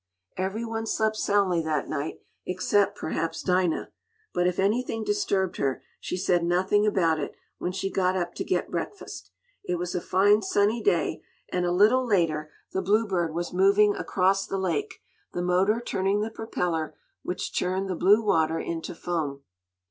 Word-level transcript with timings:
Every 0.35 0.65
one 0.65 0.87
slept 0.87 1.15
soundly 1.17 1.61
that 1.61 1.87
sight, 1.87 2.21
except 2.43 2.97
perhaps 2.97 3.43
Dinah, 3.43 3.91
but 4.33 4.47
if 4.47 4.57
anything 4.57 5.03
disturbed 5.03 5.57
her, 5.57 5.83
she 5.99 6.17
said 6.17 6.43
nothing 6.43 6.87
about 6.87 7.19
it, 7.19 7.33
when 7.59 7.71
she 7.71 7.91
got 7.91 8.17
up 8.17 8.33
to 8.33 8.43
get 8.43 8.71
breakfast. 8.71 9.29
It 9.63 9.75
was 9.75 9.93
a 9.93 10.01
fine, 10.01 10.41
sunny 10.41 10.81
day, 10.81 11.21
and 11.49 11.67
a 11.67 11.71
little 11.71 12.03
later 12.03 12.51
the 12.71 12.81
Bluebird 12.81 13.35
was 13.35 13.53
moving 13.53 13.93
across 13.95 14.47
the 14.47 14.57
lake, 14.57 15.03
the 15.33 15.43
motor 15.43 15.79
turning 15.79 16.21
the 16.21 16.31
propeller, 16.31 16.95
which 17.21 17.53
churned 17.53 17.87
the 17.87 17.95
blue 17.95 18.23
water 18.23 18.59
into 18.59 18.95
foam. 18.95 19.43